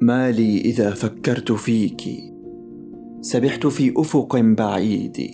[0.00, 2.02] ما لي إذا فكرت فيك.
[3.20, 5.30] سبحت في أفق بعيد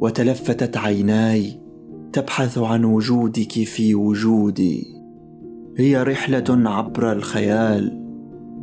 [0.00, 1.60] وتلفتت عيناي
[2.12, 4.86] تبحث عن وجودك في وجودي.
[5.76, 8.04] هي رحلة عبر الخيال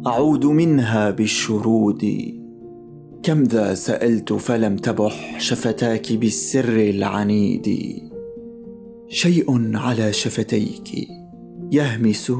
[0.07, 2.05] أعود منها بالشرود.
[3.23, 7.99] كم ذا سألت فلم تبح شفتاك بالسر العنيد.
[9.07, 11.07] شيء على شفتيك
[11.71, 12.31] يهمس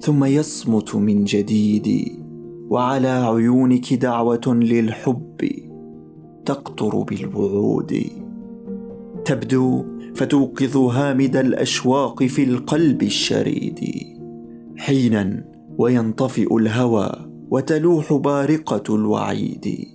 [0.00, 2.19] ثم يصمت من جديد.
[2.70, 5.48] وعلى عيونك دعوة للحب
[6.44, 8.02] تقطر بالوعود.
[9.24, 9.84] تبدو
[10.14, 13.80] فتوقظ هامد الأشواق في القلب الشريد.
[14.76, 15.44] حينا
[15.78, 17.12] وينطفئ الهوى
[17.50, 19.88] وتلوح بارقة الوعيد.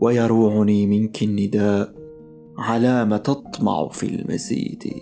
[0.00, 1.94] ويروعني منك النداء
[2.58, 4.92] علام تطمع في المزيد.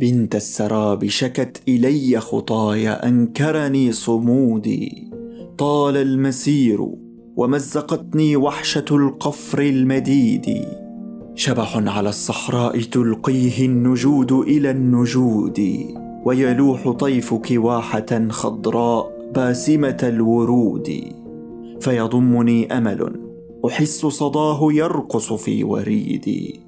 [0.00, 5.15] بنت السراب شكت إلي خطاي أنكرني صمودي.
[5.58, 6.86] طال المسير
[7.36, 10.64] ومزقتني وحشة القفر المديد.
[11.34, 15.60] شبح على الصحراء تلقيه النجود إلى النجود.
[16.24, 21.02] ويلوح طيفك واحة خضراء باسمة الورود.
[21.80, 23.20] فيضمني أمل
[23.66, 26.60] أحس صداه يرقص في وريدي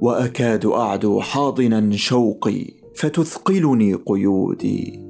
[0.00, 5.09] وأكاد أعدو حاضنا شوقي فتثقلني قيودي